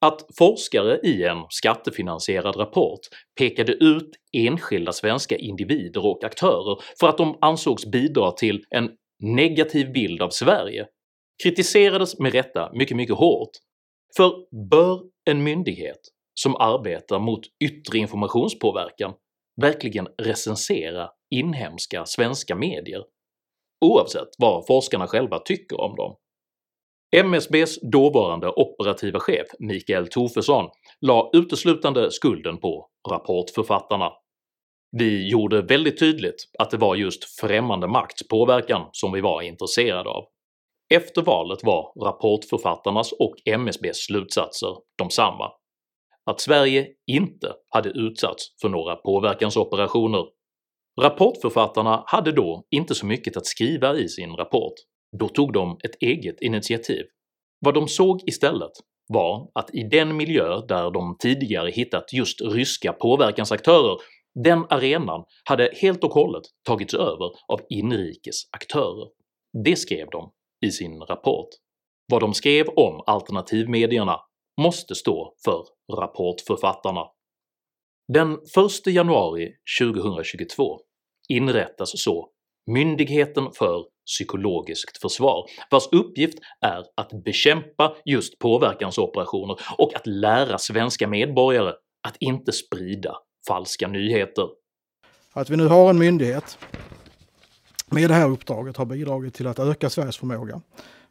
Att 0.00 0.26
forskare 0.38 1.00
i 1.04 1.24
en 1.24 1.38
skattefinansierad 1.48 2.56
rapport 2.56 3.00
pekade 3.38 3.72
ut 3.72 4.10
enskilda 4.32 4.92
svenska 4.92 5.36
individer 5.36 6.06
och 6.06 6.24
aktörer 6.24 6.78
för 7.00 7.08
att 7.08 7.18
de 7.18 7.38
ansågs 7.40 7.86
bidra 7.86 8.30
till 8.30 8.64
en 8.70 8.90
negativ 9.22 9.92
bild 9.92 10.22
av 10.22 10.30
Sverige 10.30 10.86
kritiserades 11.42 12.18
med 12.18 12.32
rätta 12.32 12.72
mycket, 12.72 12.96
mycket 12.96 13.16
hårt, 13.16 13.50
för 14.16 14.32
bör 14.70 15.02
en 15.30 15.42
myndighet 15.42 16.00
som 16.34 16.56
arbetar 16.56 17.18
mot 17.18 17.40
yttre 17.64 17.98
informationspåverkan 17.98 19.14
verkligen 19.60 20.08
recensera 20.22 21.10
inhemska 21.30 22.06
svenska 22.06 22.56
medier, 22.56 23.04
oavsett 23.84 24.28
vad 24.38 24.66
forskarna 24.66 25.06
själva 25.06 25.38
tycker 25.38 25.80
om 25.80 25.96
dem. 25.96 26.16
MSBs 27.16 27.80
dåvarande 27.92 28.48
operativa 28.48 29.20
chef 29.20 29.46
Mikael 29.58 30.08
Tofesson 30.08 30.70
la 31.00 31.30
uteslutande 31.32 32.10
skulden 32.10 32.58
på 32.58 32.88
rapportförfattarna. 33.10 34.12
Vi 34.98 35.30
gjorde 35.30 35.62
väldigt 35.62 35.98
tydligt 35.98 36.48
att 36.58 36.70
det 36.70 36.76
var 36.76 36.94
just 36.94 37.40
främmande 37.40 37.88
makts 37.88 38.28
påverkan 38.28 38.88
som 38.92 39.12
vi 39.12 39.20
var 39.20 39.42
intresserade 39.42 40.10
av. 40.10 40.24
Efter 40.94 41.22
valet 41.22 41.58
var 41.62 42.04
rapportförfattarnas 42.04 43.12
och 43.12 43.34
MSBs 43.44 43.96
slutsatser 44.06 44.76
de 44.98 45.10
samma 45.10 45.50
att 46.30 46.40
Sverige 46.40 46.88
inte 47.06 47.52
hade 47.68 47.88
utsatts 47.88 48.44
för 48.60 48.68
några 48.68 48.96
påverkansoperationer. 48.96 50.24
Rapportförfattarna 51.00 52.04
hade 52.06 52.32
då 52.32 52.64
inte 52.70 52.94
så 52.94 53.06
mycket 53.06 53.36
att 53.36 53.46
skriva 53.46 53.96
i 53.96 54.08
sin 54.08 54.36
rapport, 54.36 54.74
då 55.18 55.28
tog 55.28 55.52
de 55.52 55.78
ett 55.84 56.02
eget 56.02 56.40
initiativ. 56.40 57.04
Vad 57.60 57.74
de 57.74 57.88
såg 57.88 58.22
istället 58.28 58.72
var 59.08 59.50
att 59.54 59.74
i 59.74 59.82
den 59.82 60.16
miljö 60.16 60.60
där 60.68 60.90
de 60.90 61.16
tidigare 61.18 61.70
hittat 61.70 62.12
just 62.12 62.40
ryska 62.40 62.92
påverkansaktörer, 62.92 63.96
den 64.34 64.66
arenan 64.70 65.24
hade 65.44 65.70
helt 65.74 66.04
och 66.04 66.12
hållet 66.12 66.42
tagits 66.66 66.94
över 66.94 67.30
av 67.48 67.60
inrikes 67.68 68.36
aktörer. 68.50 69.08
Det 69.64 69.76
skrev 69.76 70.08
de 70.10 70.32
i 70.66 70.70
sin 70.70 71.00
rapport. 71.00 71.48
Vad 72.12 72.20
de 72.20 72.34
skrev 72.34 72.68
om 72.68 73.02
alternativmedierna 73.06 74.20
måste 74.60 74.94
stå 74.94 75.34
för 75.44 75.64
rapportförfattarna. 75.96 77.04
Den 78.12 78.32
1 78.86 78.94
januari 78.94 79.48
2022 79.80 80.80
inrättas 81.28 81.92
så 81.94 82.32
Myndigheten 82.70 83.52
för 83.58 83.84
psykologiskt 84.06 85.00
försvar, 85.02 85.44
vars 85.70 85.88
uppgift 85.92 86.38
är 86.60 86.84
att 86.96 87.24
bekämpa 87.24 87.96
just 88.04 88.38
påverkansoperationer 88.38 89.56
och 89.78 89.96
att 89.96 90.06
lära 90.06 90.58
svenska 90.58 91.08
medborgare 91.08 91.72
att 92.08 92.16
inte 92.20 92.52
sprida 92.52 93.14
falska 93.46 93.88
nyheter. 93.88 94.48
Att 95.32 95.50
vi 95.50 95.56
nu 95.56 95.66
har 95.66 95.90
en 95.90 95.98
myndighet 95.98 96.58
med 97.90 98.10
det 98.10 98.14
här 98.14 98.30
uppdraget 98.30 98.76
har 98.76 98.84
bidragit 98.84 99.34
till 99.34 99.46
att 99.46 99.58
öka 99.58 99.90
Sveriges 99.90 100.16
förmåga 100.16 100.60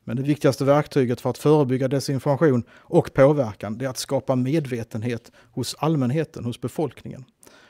men 0.03 0.17
det 0.17 0.23
viktigaste 0.23 0.65
verktyget 0.65 1.21
för 1.21 1.29
att 1.29 1.37
förebygga 1.37 1.87
desinformation 1.87 2.63
och 2.71 3.13
påverkan 3.13 3.81
är 3.81 3.87
att 3.87 3.97
skapa 3.97 4.35
medvetenhet 4.35 5.31
hos 5.51 5.75
allmänheten, 5.79 6.45
hos 6.45 6.61
befolkningen. 6.61 7.25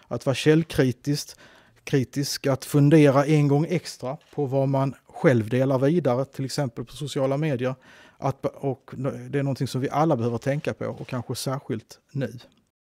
Att 0.08 0.26
vara 0.26 0.36
källkritisk, 0.36 1.38
kritisk, 1.84 2.48
att 2.48 2.66
fundera 2.66 3.26
en 3.26 3.48
gång 3.48 3.66
extra 3.70 4.18
på 4.36 4.46
vad 4.46 4.68
man 4.68 4.96
själv 5.08 5.50
delar 5.50 5.80
vidare, 5.80 6.26
till 6.26 6.46
exempel 6.46 6.86
på 6.86 6.94
sociala 6.94 7.38
medier. 7.38 7.76
Att, 8.18 8.46
och 8.46 8.92
det 9.30 9.40
är 9.40 9.44
någonting 9.44 9.68
som 9.68 9.82
vi 9.82 9.90
alla 9.90 10.18
behöver 10.18 10.38
tänka 10.38 10.74
på 10.74 10.86
och 10.86 11.08
kanske 11.08 11.36
särskilt 11.36 12.00
nu. 12.12 12.40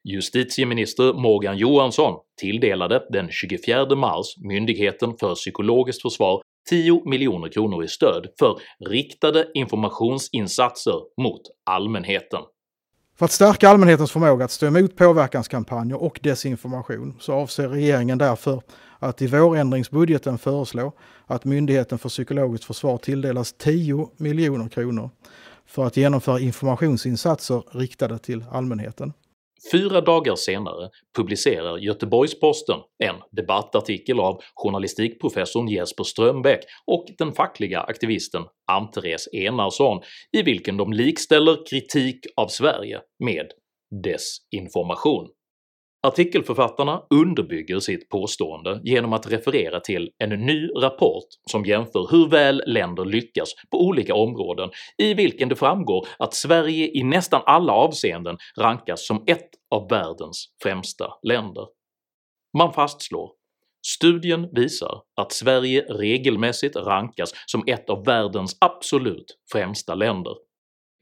Justitieminister 0.04 1.12
Morgan 1.12 1.58
Johansson 1.58 2.18
tilldelade 2.40 3.02
den 3.10 3.30
24 3.30 3.96
mars 3.96 4.36
Myndigheten 4.38 5.16
för 5.20 5.34
psykologiskt 5.34 6.02
försvar 6.02 6.42
10 6.70 7.02
miljoner 7.04 7.48
kronor 7.48 7.84
i 7.84 7.88
stöd 7.88 8.26
för 8.38 8.58
riktade 8.90 9.48
informationsinsatser 9.54 10.94
mot 11.22 11.42
allmänheten. 11.64 12.40
För 13.18 13.24
att 13.24 13.32
stärka 13.32 13.68
allmänhetens 13.68 14.12
förmåga 14.12 14.44
att 14.44 14.50
stå 14.50 14.66
emot 14.66 14.96
påverkanskampanjer 14.96 16.02
och 16.02 16.20
desinformation 16.22 17.16
så 17.20 17.32
avser 17.32 17.68
regeringen 17.68 18.18
därför 18.18 18.62
att 18.98 19.22
i 19.22 19.26
vårändringsbudgeten 19.26 20.38
föreslå 20.38 20.92
att 21.26 21.44
Myndigheten 21.44 21.98
för 21.98 22.08
psykologiskt 22.08 22.64
försvar 22.64 22.98
tilldelas 22.98 23.52
10 23.52 24.08
miljoner 24.16 24.68
kronor 24.68 25.10
för 25.66 25.84
att 25.84 25.96
genomföra 25.96 26.40
informationsinsatser 26.40 27.62
riktade 27.70 28.18
till 28.18 28.44
allmänheten. 28.50 29.12
Fyra 29.70 30.00
dagar 30.00 30.36
senare 30.36 30.90
publicerar 31.16 31.78
Göteborgs-Posten 31.78 32.78
en 33.04 33.14
debattartikel 33.30 34.20
av 34.20 34.40
journalistikprofessorn 34.54 35.68
Jesper 35.68 36.04
Strömbäck 36.04 36.60
och 36.86 37.06
den 37.18 37.32
fackliga 37.32 37.80
aktivisten 37.80 38.42
Ann-Therese 38.72 39.28
Enarsson 39.32 40.02
i 40.32 40.42
vilken 40.42 40.76
de 40.76 40.92
likställer 40.92 41.66
kritik 41.70 42.26
av 42.36 42.48
Sverige 42.48 43.00
med 43.24 43.46
desinformation. 44.04 45.28
Artikelförfattarna 46.06 47.02
underbygger 47.10 47.80
sitt 47.80 48.08
påstående 48.08 48.80
genom 48.84 49.12
att 49.12 49.32
referera 49.32 49.80
till 49.80 50.10
en 50.18 50.30
ny 50.30 50.68
rapport 50.76 51.26
som 51.50 51.64
jämför 51.64 52.08
hur 52.10 52.28
väl 52.28 52.62
länder 52.66 53.04
lyckas 53.04 53.48
på 53.70 53.80
olika 53.86 54.14
områden 54.14 54.70
i 54.98 55.14
vilken 55.14 55.48
det 55.48 55.56
framgår 55.56 56.08
att 56.18 56.34
Sverige 56.34 56.90
i 56.94 57.02
nästan 57.02 57.42
alla 57.46 57.72
avseenden 57.72 58.36
rankas 58.58 59.06
som 59.06 59.24
ett 59.26 59.50
av 59.70 59.88
världens 59.88 60.46
främsta 60.62 61.06
länder. 61.22 61.66
Man 62.58 62.72
fastslår 62.72 63.30
Studien 63.86 64.48
visar 64.52 65.02
att 65.16 65.32
Sverige 65.32 65.80
regelmässigt 65.88 66.76
rankas 66.76 67.32
som 67.46 67.64
ett 67.66 67.90
av 67.90 68.04
världens 68.04 68.56
absolut 68.60 69.38
främsta 69.52 69.94
länder. 69.94 70.32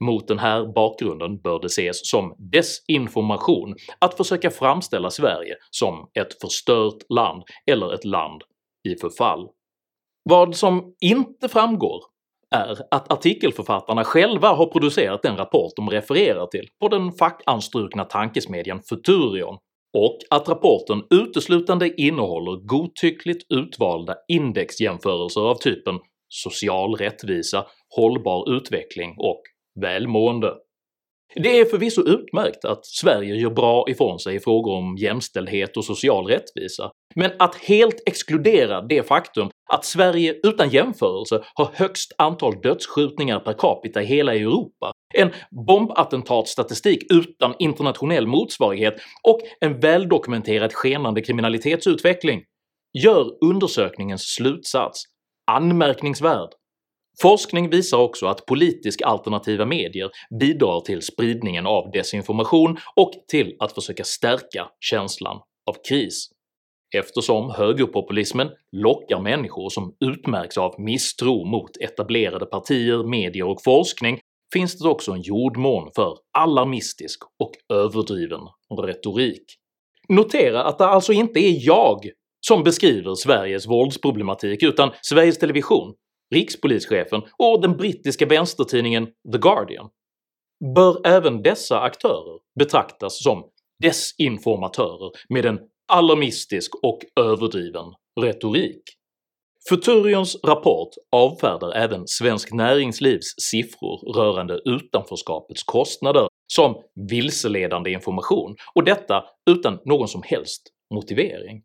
Mot 0.05 0.29
den 0.29 0.39
här 0.39 0.73
bakgrunden 0.75 1.41
bör 1.41 1.61
det 1.61 1.67
ses 1.67 2.11
som 2.11 2.35
desinformation 2.39 3.75
att 3.99 4.17
försöka 4.17 4.51
framställa 4.51 5.11
Sverige 5.11 5.57
som 5.71 6.11
ett 6.21 6.41
förstört 6.41 6.97
land 7.09 7.43
eller 7.71 7.95
ett 7.95 8.05
land 8.05 8.43
i 8.89 8.97
förfall. 8.97 9.49
Vad 10.23 10.57
som 10.57 10.95
inte 11.01 11.49
framgår 11.49 12.01
är 12.55 12.79
att 12.91 13.13
artikelförfattarna 13.13 14.05
själva 14.05 14.49
har 14.49 14.67
producerat 14.67 15.23
den 15.23 15.37
rapport 15.37 15.73
de 15.77 15.91
refererar 15.91 16.47
till 16.47 16.69
på 16.81 16.89
den 16.89 17.13
fackanstrukna 17.13 18.05
tankesmedjan 18.05 18.81
Futurion 18.89 19.59
och 19.99 20.19
att 20.31 20.49
rapporten 20.49 21.03
uteslutande 21.11 22.01
innehåller 22.03 22.67
godtyckligt 22.67 23.53
utvalda 23.53 24.15
indexjämförelser 24.29 25.41
av 25.41 25.55
typen 25.55 25.99
“social 26.29 26.95
rättvisa”, 26.95 27.67
“hållbar 27.97 28.57
utveckling” 28.57 29.15
och 29.19 29.43
“välmående”. 29.81 30.55
Det 31.35 31.61
är 31.61 31.65
förvisso 31.65 32.03
utmärkt 32.03 32.65
att 32.65 32.87
Sverige 32.87 33.35
gör 33.35 33.51
bra 33.51 33.85
ifrån 33.89 34.19
sig 34.19 34.35
i 34.35 34.41
frågor 34.41 34.77
om 34.77 34.97
jämställdhet 34.97 35.77
och 35.77 35.85
social 35.85 36.27
rättvisa, 36.27 36.91
men 37.15 37.31
att 37.39 37.55
helt 37.55 38.03
exkludera 38.07 38.83
det 38.83 39.07
faktum 39.09 39.51
att 39.73 39.85
Sverige 39.85 40.35
utan 40.43 40.69
jämförelse 40.69 41.45
har 41.55 41.69
högst 41.75 42.13
antal 42.19 42.61
dödsskjutningar 42.63 43.41
per 43.41 43.53
capita 43.53 44.03
i 44.03 44.07
hela 44.07 44.35
Europa, 44.35 44.93
en 45.15 45.31
bombattentatsstatistik 45.67 47.13
utan 47.13 47.55
internationell 47.59 48.27
motsvarighet 48.27 48.95
och 49.29 49.41
en 49.61 49.81
väldokumenterad 49.81 50.73
skenande 50.73 51.23
kriminalitetsutveckling 51.23 52.43
gör 52.99 53.45
undersökningens 53.45 54.23
slutsats 54.23 55.05
anmärkningsvärd. 55.51 56.49
Forskning 57.23 57.71
visar 57.71 57.99
också 57.99 58.27
att 58.27 58.47
politisk 58.47 59.03
alternativa 59.03 59.67
medier 59.67 60.11
bidrar 60.41 60.81
till 60.81 61.03
spridningen 61.03 61.67
av 61.67 61.91
desinformation 61.91 62.79
och 62.97 63.13
till 63.29 63.57
att 63.59 63.73
försöka 63.73 64.05
stärka 64.05 64.69
känslan 64.81 65.37
av 65.71 65.77
kris. 65.89 66.29
Eftersom 66.97 67.51
högerpopulismen 67.51 68.49
lockar 68.73 69.21
människor 69.21 69.69
som 69.69 69.95
utmärks 70.05 70.59
av 70.59 70.75
misstro 70.79 71.45
mot 71.45 71.77
etablerade 71.77 72.47
partier, 72.47 73.09
medier 73.09 73.47
och 73.47 73.63
forskning 73.65 74.21
finns 74.53 74.79
det 74.79 74.89
också 74.89 75.13
en 75.13 75.23
jordmån 75.23 75.91
för 75.97 76.19
alarmistisk 76.39 77.23
och 77.39 77.77
överdriven 77.77 78.41
retorik. 78.83 79.45
Notera 80.09 80.65
att 80.65 80.79
det 80.79 80.87
alltså 80.87 81.13
inte 81.13 81.41
är 81.41 81.67
jag 81.67 81.99
som 82.47 82.63
beskriver 82.63 83.15
Sveriges 83.15 83.67
våldsproblematik 83.67 84.63
utan 84.63 84.91
Sveriges 85.03 85.39
Television, 85.39 85.95
rikspolischefen 86.35 87.23
och 87.39 87.63
den 87.63 87.77
brittiska 87.77 88.27
vänstertidningen 88.27 89.07
The 89.07 89.39
Guardian. 89.39 89.89
Bör 90.75 91.07
även 91.07 91.43
dessa 91.43 91.81
aktörer 91.81 92.41
betraktas 92.59 93.23
som 93.23 93.45
desinformatörer 93.83 95.11
med 95.29 95.47
en 95.47 95.59
alarmistisk 95.93 96.75
och 96.83 96.99
överdriven 97.21 97.85
retorik? 98.21 98.83
Futurions 99.69 100.37
rapport 100.47 100.89
avfärdar 101.13 101.73
även 101.73 102.07
Svensk 102.07 102.53
Näringslivs 102.53 103.35
siffror 103.51 104.15
rörande 104.15 104.61
utanförskapets 104.65 105.63
kostnader 105.63 106.29
som 106.53 106.83
vilseledande 107.11 107.91
information, 107.91 108.57
och 108.75 108.85
detta 108.85 109.25
utan 109.51 109.79
någon 109.85 110.09
som 110.09 110.23
helst 110.25 110.63
motivering. 110.95 111.63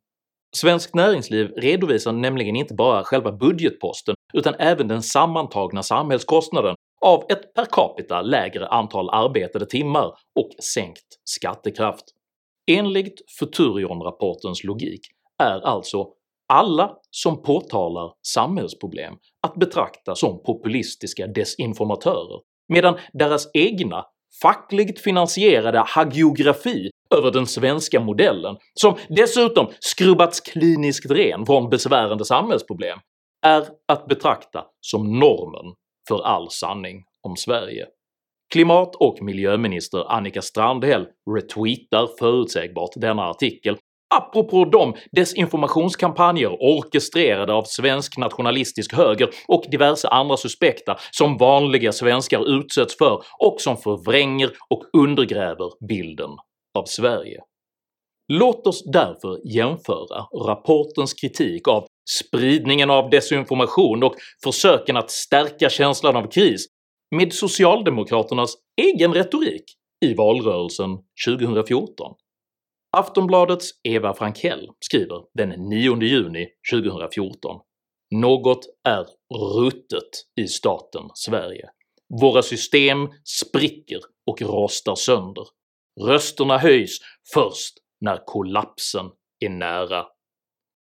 Svenskt 0.55 0.95
Näringsliv 0.95 1.51
redovisar 1.57 2.11
nämligen 2.11 2.55
inte 2.55 2.73
bara 2.73 3.03
själva 3.03 3.31
budgetposten 3.31 4.15
utan 4.33 4.55
även 4.59 4.87
den 4.87 5.01
sammantagna 5.01 5.83
samhällskostnaden 5.83 6.75
av 7.01 7.23
ett 7.29 7.53
per 7.53 7.65
capita 7.65 8.21
lägre 8.21 8.67
antal 8.67 9.09
arbetade 9.09 9.65
timmar 9.65 10.05
och 10.39 10.49
sänkt 10.63 11.05
skattekraft. 11.23 12.05
Enligt 12.71 13.21
Futurion-rapportens 13.39 14.63
logik 14.63 15.01
är 15.43 15.59
alltså 15.59 16.07
alla 16.53 16.97
som 17.11 17.43
påtalar 17.43 18.13
samhällsproblem 18.27 19.13
att 19.47 19.55
betrakta 19.55 20.15
som 20.15 20.43
populistiska 20.43 21.27
desinformatörer, 21.27 22.41
medan 22.73 22.99
deras 23.13 23.49
egna 23.53 24.05
fackligt 24.41 24.99
finansierade 24.99 25.83
hagiografi 25.87 26.89
över 27.15 27.31
den 27.31 27.47
svenska 27.47 27.99
modellen, 27.99 28.57
som 28.73 28.95
dessutom 29.09 29.67
skrubbats 29.79 30.39
kliniskt 30.39 31.11
ren 31.11 31.45
från 31.45 31.69
besvärande 31.69 32.25
samhällsproblem, 32.25 32.99
är 33.45 33.63
att 33.87 34.07
betrakta 34.07 34.65
som 34.81 35.19
normen 35.19 35.73
för 36.07 36.25
all 36.25 36.51
sanning 36.51 37.03
om 37.27 37.35
Sverige. 37.35 37.85
Klimat 38.53 38.95
och 38.95 39.17
miljöminister 39.21 40.11
Annika 40.11 40.41
Strandhäll 40.41 41.07
retweetar 41.35 42.09
förutsägbart 42.19 42.89
denna 42.95 43.23
artikel 43.23 43.77
apropå 44.15 44.65
de 44.65 44.95
desinformationskampanjer 45.11 46.49
orkestrerade 46.59 47.53
av 47.53 47.63
svensk 47.63 48.17
nationalistisk 48.17 48.93
höger 48.93 49.29
och 49.47 49.63
diverse 49.71 50.07
andra 50.07 50.37
suspekta 50.37 50.97
som 51.11 51.37
vanliga 51.37 51.91
svenskar 51.91 52.59
utsätts 52.59 52.97
för 52.97 53.23
och 53.39 53.61
som 53.61 53.77
förvränger 53.77 54.51
och 54.69 54.83
undergräver 54.93 55.87
bilden 55.87 56.29
av 56.75 56.85
Sverige. 56.85 57.41
Låt 58.27 58.67
oss 58.67 58.83
därför 58.85 59.39
jämföra 59.47 60.47
rapportens 60.47 61.13
kritik 61.13 61.67
av 61.67 61.87
spridningen 62.09 62.89
av 62.89 63.09
desinformation 63.09 64.03
och 64.03 64.15
försöken 64.43 64.97
att 64.97 65.11
stärka 65.11 65.69
känslan 65.69 66.15
av 66.15 66.27
kris 66.31 66.65
med 67.15 67.33
socialdemokraternas 67.33 68.55
egen 68.81 69.13
retorik 69.13 69.63
i 70.05 70.13
valrörelsen 70.13 70.89
2014. 71.27 72.13
Aftonbladets 72.97 73.69
Eva 73.83 74.13
Frankell 74.13 74.69
skriver 74.79 75.21
den 75.33 75.49
9 75.49 76.01
juni 76.01 76.47
2014 76.73 77.61
“Något 78.15 78.65
är 78.87 79.05
ruttet 79.59 80.09
i 80.41 80.47
staten 80.47 81.01
Sverige. 81.13 81.69
Våra 82.21 82.41
system 82.41 83.09
spricker 83.23 83.99
och 84.27 84.41
rostar 84.41 84.95
sönder. 84.95 85.45
Rösterna 86.01 86.57
höjs 86.57 86.97
först 87.33 87.73
när 88.01 88.25
kollapsen 88.25 89.05
är 89.39 89.49
nära.” 89.49 90.05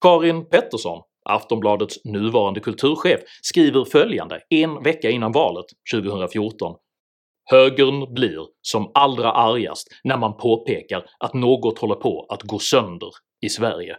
Karin 0.02 0.50
Pettersson, 0.50 1.02
Aftonbladets 1.26 2.06
nuvarande 2.06 2.60
kulturchef, 2.60 3.20
skriver 3.42 3.86
följande 3.86 4.42
en 4.50 4.84
vecka 4.84 5.10
innan 5.10 5.32
valet 5.32 5.66
2014 5.94 6.76
Högern 7.52 8.14
blir 8.14 8.48
som 8.62 8.92
allra 8.94 9.32
argast 9.32 9.88
när 10.04 10.18
man 10.18 10.38
påpekar 10.38 11.06
att 11.20 11.34
något 11.34 11.80
håller 11.80 11.96
på 11.96 12.26
att 12.30 12.42
gå 12.42 12.60
sönder 12.60 13.10
i 13.42 13.50
Sverige. 13.50 13.98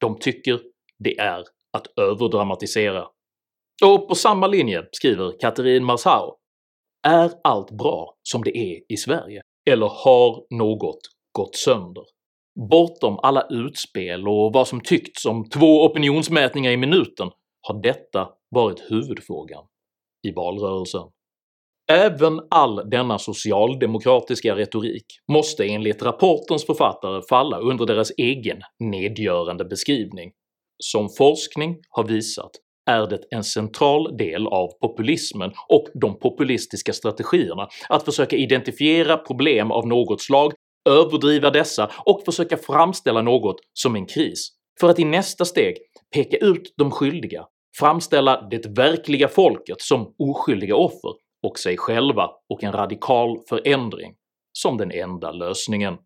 De 0.00 0.18
tycker 0.18 0.60
det 0.98 1.18
är 1.18 1.44
att 1.72 1.98
överdramatisera. 1.98 3.06
Och 3.84 4.08
på 4.08 4.14
samma 4.14 4.46
linje 4.46 4.88
skriver 4.92 5.40
Katrin 5.40 5.84
Marsau 5.84 6.36
“Är 7.06 7.30
allt 7.44 7.70
bra 7.70 8.14
som 8.22 8.44
det 8.44 8.56
är 8.58 8.80
i 8.88 8.96
Sverige? 8.96 9.42
Eller 9.70 9.86
har 9.86 10.56
något 10.58 11.00
gått 11.32 11.56
sönder?” 11.56 12.04
Bortom 12.70 13.18
alla 13.22 13.46
utspel 13.50 14.28
och 14.28 14.52
vad 14.52 14.68
som 14.68 14.80
tyckts 14.80 15.24
om 15.24 15.48
två 15.48 15.84
opinionsmätningar 15.84 16.70
i 16.70 16.76
minuten 16.76 17.30
har 17.60 17.82
detta 17.82 18.28
varit 18.50 18.90
huvudfrågan 18.90 19.64
i 20.28 20.32
valrörelsen. 20.32 21.02
Även 21.90 22.40
all 22.50 22.90
denna 22.90 23.18
socialdemokratiska 23.18 24.56
retorik 24.56 25.06
måste 25.32 25.64
enligt 25.64 26.02
rapportens 26.02 26.66
författare 26.66 27.22
falla 27.28 27.58
under 27.58 27.86
deras 27.86 28.10
egen 28.16 28.60
nedgörande 28.78 29.64
beskrivning. 29.64 30.32
Som 30.78 31.08
forskning 31.18 31.76
har 31.88 32.04
visat 32.04 32.50
är 32.90 33.06
det 33.06 33.20
en 33.30 33.44
central 33.44 34.16
del 34.16 34.46
av 34.46 34.68
populismen 34.80 35.52
och 35.68 35.86
de 35.94 36.18
populistiska 36.18 36.92
strategierna 36.92 37.68
att 37.88 38.04
försöka 38.04 38.36
identifiera 38.36 39.16
problem 39.16 39.70
av 39.70 39.86
något 39.86 40.20
slag, 40.20 40.52
överdriva 40.88 41.50
dessa 41.50 41.90
och 42.04 42.22
försöka 42.24 42.56
framställa 42.56 43.22
något 43.22 43.56
som 43.72 43.96
en 43.96 44.06
kris, 44.06 44.48
för 44.80 44.88
att 44.88 44.98
i 44.98 45.04
nästa 45.04 45.44
steg 45.44 45.76
peka 46.14 46.36
ut 46.36 46.74
de 46.76 46.90
skyldiga, 46.90 47.44
framställa 47.78 48.48
det 48.50 48.66
verkliga 48.66 49.28
folket 49.28 49.80
som 49.80 50.14
oskyldiga 50.18 50.76
offer 50.76 51.12
och 51.46 51.58
sig 51.58 51.76
själva 51.76 52.30
och 52.48 52.64
en 52.64 52.72
radikal 52.72 53.38
förändring 53.48 54.14
som 54.58 54.76
den 54.76 54.90
enda 54.92 55.32
lösningen. 55.32 55.96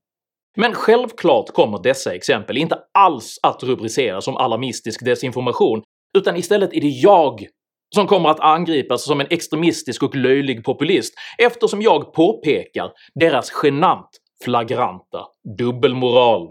Men 0.57 0.75
självklart 0.75 1.51
kommer 1.51 1.83
dessa 1.83 2.15
exempel 2.15 2.57
inte 2.57 2.79
alls 2.95 3.39
att 3.43 3.63
rubriceras 3.63 4.25
som 4.25 4.37
alarmistisk 4.37 5.05
desinformation, 5.05 5.83
utan 6.17 6.37
istället 6.37 6.75
är 6.75 6.81
det 6.81 6.89
jag 6.89 7.47
som 7.95 8.07
kommer 8.07 8.29
att 8.29 8.41
angripas 8.41 9.05
som 9.05 9.21
en 9.21 9.27
extremistisk 9.31 10.03
och 10.03 10.17
löjlig 10.17 10.65
populist 10.65 11.15
eftersom 11.39 11.83
jag 11.83 12.13
påpekar 12.13 12.93
deras 13.15 13.53
genant 13.63 14.09
flagranta 14.45 15.27
dubbelmoral. 15.59 16.49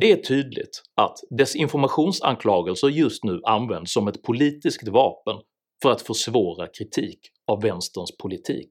Det 0.00 0.12
är 0.12 0.16
tydligt 0.16 0.82
att 1.00 1.18
desinformationsanklagelser 1.38 2.88
just 2.88 3.24
nu 3.24 3.40
används 3.44 3.92
som 3.92 4.08
ett 4.08 4.22
politiskt 4.22 4.88
vapen 4.88 5.36
för 5.82 5.90
att 5.90 6.02
försvåra 6.02 6.66
kritik 6.66 7.18
av 7.52 7.62
vänsterns 7.62 8.16
politik. 8.16 8.70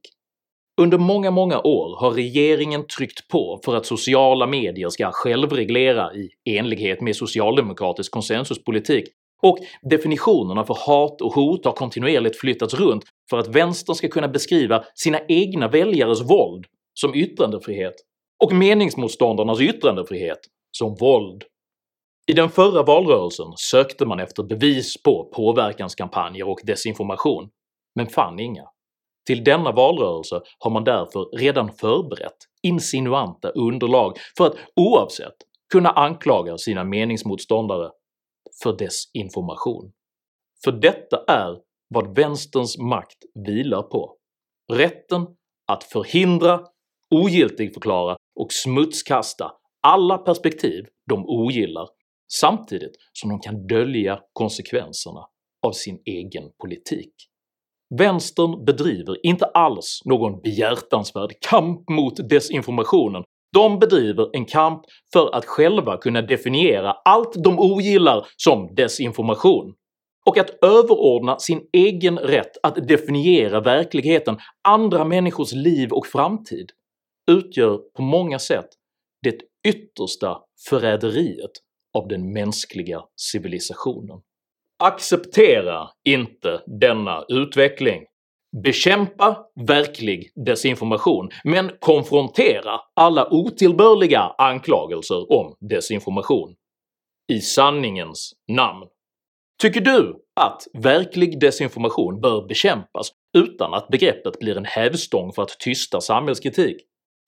Under 0.81 0.97
många, 0.97 1.31
många 1.31 1.59
år 1.59 1.99
har 1.99 2.11
regeringen 2.11 2.87
tryckt 2.97 3.27
på 3.27 3.61
för 3.65 3.75
att 3.75 3.85
sociala 3.85 4.47
medier 4.47 4.89
ska 4.89 5.11
självreglera 5.11 6.13
i 6.13 6.29
enlighet 6.45 7.01
med 7.01 7.15
socialdemokratisk 7.15 8.11
konsensuspolitik 8.11 9.05
och 9.43 9.57
definitionerna 9.81 10.63
för 10.63 10.77
hat 10.79 11.21
och 11.21 11.33
hot 11.33 11.65
har 11.65 11.71
kontinuerligt 11.71 12.39
flyttats 12.39 12.73
runt 12.73 13.03
för 13.29 13.37
att 13.37 13.47
vänstern 13.47 13.95
ska 13.95 14.07
kunna 14.07 14.27
beskriva 14.27 14.83
sina 14.95 15.19
egna 15.27 15.67
väljares 15.67 16.21
våld 16.21 16.65
som 16.93 17.15
yttrandefrihet 17.15 17.93
och 18.43 18.53
meningsmotståndarnas 18.53 19.61
yttrandefrihet 19.61 20.39
som 20.77 20.95
våld. 20.95 21.43
I 22.27 22.33
den 22.33 22.49
förra 22.49 22.83
valrörelsen 22.83 23.47
sökte 23.55 24.05
man 24.05 24.19
efter 24.19 24.43
bevis 24.43 25.03
på 25.03 25.29
påverkanskampanjer 25.35 26.49
och 26.49 26.59
desinformation, 26.63 27.49
men 27.95 28.07
fann 28.07 28.39
inga. 28.39 28.63
Till 29.27 29.43
denna 29.43 29.71
valrörelse 29.71 30.41
har 30.59 30.71
man 30.71 30.83
därför 30.83 31.37
redan 31.37 31.73
förberett 31.73 32.37
insinuanta 32.61 33.49
underlag 33.49 34.17
för 34.37 34.47
att 34.47 34.55
oavsett 34.75 35.35
kunna 35.71 35.89
anklaga 35.89 36.57
sina 36.57 36.83
meningsmotståndare 36.83 37.89
för 38.63 38.77
desinformation. 38.77 39.91
För 40.63 40.71
detta 40.71 41.23
är 41.27 41.57
vad 41.87 42.15
vänsterns 42.15 42.77
makt 42.77 43.17
vilar 43.45 43.81
på. 43.81 44.17
Rätten 44.73 45.27
att 45.67 45.83
förhindra, 45.83 46.65
ogiltigförklara 47.11 48.17
och 48.35 48.53
smutskasta 48.53 49.51
alla 49.81 50.17
perspektiv 50.17 50.85
de 51.09 51.25
ogillar 51.25 51.89
samtidigt 52.33 52.95
som 53.13 53.29
de 53.29 53.39
kan 53.39 53.67
dölja 53.67 54.19
konsekvenserna 54.33 55.27
av 55.61 55.71
sin 55.71 56.01
egen 56.05 56.43
politik. 56.61 57.13
Vänstern 57.97 58.65
bedriver 58.65 59.25
inte 59.25 59.45
alls 59.45 60.01
någon 60.05 60.41
behjärtansvärd 60.41 61.33
kamp 61.49 61.89
mot 61.89 62.29
desinformationen, 62.29 63.23
de 63.53 63.79
bedriver 63.79 64.29
en 64.33 64.45
kamp 64.45 64.81
för 65.13 65.35
att 65.35 65.45
själva 65.45 65.97
kunna 65.97 66.21
definiera 66.21 66.91
allt 66.91 67.43
de 67.43 67.59
ogillar 67.59 68.27
som 68.37 68.75
desinformation, 68.75 69.73
och 70.25 70.37
att 70.37 70.63
överordna 70.63 71.39
sin 71.39 71.61
egen 71.73 72.19
rätt 72.19 72.57
att 72.63 72.87
definiera 72.87 73.61
verkligheten, 73.61 74.37
andra 74.67 75.05
människors 75.05 75.53
liv 75.53 75.91
och 75.91 76.07
framtid, 76.07 76.71
utgör 77.31 77.77
på 77.77 78.01
många 78.01 78.39
sätt 78.39 78.67
det 79.23 79.39
yttersta 79.67 80.37
förräderiet 80.69 81.51
av 81.93 82.07
den 82.07 82.33
mänskliga 82.33 83.01
civilisationen. 83.15 84.21
Acceptera 84.83 85.89
inte 86.03 86.61
denna 86.79 87.25
utveckling. 87.27 88.03
Bekämpa 88.61 89.37
verklig 89.67 90.31
desinformation, 90.45 91.29
men 91.43 91.71
konfrontera 91.79 92.79
alla 92.93 93.33
otillbörliga 93.33 94.19
anklagelser 94.37 95.31
om 95.31 95.55
desinformation. 95.69 96.55
I 97.33 97.39
sanningens 97.41 98.33
namn. 98.51 98.85
Tycker 99.61 99.81
du 99.81 100.15
att 100.41 100.83
verklig 100.83 101.39
desinformation 101.39 102.21
bör 102.21 102.47
bekämpas 102.47 103.11
utan 103.37 103.73
att 103.73 103.87
begreppet 103.87 104.39
blir 104.39 104.57
en 104.57 104.65
hävstång 104.65 105.33
för 105.33 105.41
att 105.41 105.59
tysta 105.59 106.01
samhällskritik? 106.01 106.77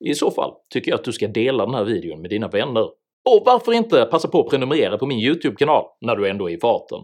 I 0.04 0.14
så 0.14 0.30
fall 0.30 0.52
tycker 0.74 0.90
jag 0.90 0.98
att 0.98 1.04
du 1.04 1.12
ska 1.12 1.28
dela 1.28 1.66
den 1.66 1.74
här 1.74 1.84
videon 1.84 2.20
med 2.20 2.30
dina 2.30 2.48
vänner. 2.48 2.84
Och 3.30 3.42
varför 3.46 3.72
inte 3.72 4.04
passa 4.04 4.28
på 4.28 4.40
att 4.40 4.50
prenumerera 4.50 4.98
på 4.98 5.06
min 5.06 5.18
YouTube-kanal 5.18 5.84
när 6.00 6.16
du 6.16 6.28
ändå 6.28 6.50
är 6.50 6.54
i 6.54 6.60
farten? 6.60 6.98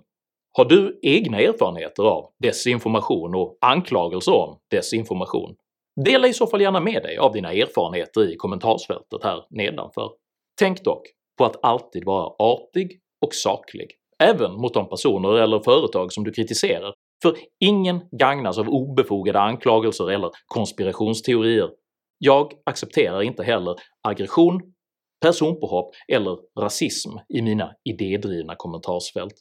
Har 0.55 0.65
du 0.65 1.01
egna 1.03 1.41
erfarenheter 1.41 2.03
av 2.03 2.31
desinformation 2.43 3.35
och 3.35 3.59
anklagelser 3.61 4.33
om 4.33 4.59
desinformation? 4.71 5.55
Dela 6.05 6.29
i 6.29 6.33
så 6.33 6.47
fall 6.47 6.61
gärna 6.61 6.81
med 6.81 7.03
dig 7.03 7.19
av 7.19 7.33
dina 7.33 7.53
erfarenheter 7.53 8.33
i 8.33 8.37
kommentarsfältet 8.37 9.25
här 9.25 9.45
nedanför. 9.51 10.11
Tänk 10.59 10.85
dock 10.85 11.03
på 11.39 11.45
att 11.45 11.65
alltid 11.65 12.05
vara 12.05 12.33
artig 12.39 13.01
och 13.27 13.35
saklig, 13.35 13.91
även 14.19 14.53
mot 14.53 14.75
de 14.75 14.89
personer 14.89 15.35
eller 15.35 15.61
företag 15.61 16.13
som 16.13 16.25
du 16.25 16.33
kritiserar, 16.33 16.95
för 17.23 17.37
ingen 17.61 18.01
gagnas 18.11 18.59
av 18.59 18.69
obefogade 18.69 19.41
anklagelser 19.41 20.11
eller 20.11 20.31
konspirationsteorier. 20.47 21.71
Jag 22.19 22.53
accepterar 22.67 23.23
inte 23.23 23.43
heller 23.43 23.75
aggression, 24.09 24.61
personpåhopp 25.21 25.95
eller 26.09 26.39
rasism 26.61 27.11
i 27.35 27.43
mina 27.43 27.73
idédrivna 27.85 28.55
kommentarsfält. 28.57 29.35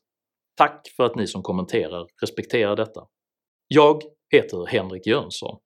Tack 0.55 0.87
för 0.95 1.03
att 1.03 1.15
ni 1.15 1.27
som 1.27 1.41
kommenterar 1.41 2.07
respekterar 2.21 2.75
detta. 2.75 3.07
Jag 3.67 4.01
heter 4.29 4.65
Henrik 4.65 5.07
Jönsson 5.07 5.59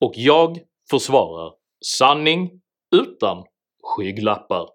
och 0.00 0.12
jag 0.16 0.58
försvarar 0.90 1.54
sanning 1.98 2.62
utan 2.96 3.44
skygglappar. 3.82 4.68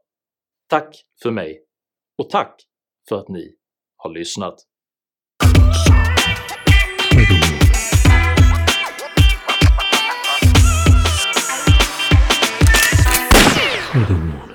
Tack 0.69 0.95
för 1.23 1.32
mig 1.32 1.63
och 2.17 2.30
tack 2.30 2.62
för 3.10 3.19
att 3.19 3.30
ni 3.30 3.56
har 3.97 4.10
lyssnat. 4.10 4.56
Mm. 13.93 14.47